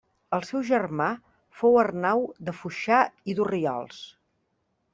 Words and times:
El 0.35 0.43
seu 0.45 0.61
germà 0.69 1.09
fou 1.59 1.77
Arnau 1.81 2.25
de 2.47 2.55
Foixà 2.63 3.03
i 3.33 3.39
d'Orriols. 3.41 4.01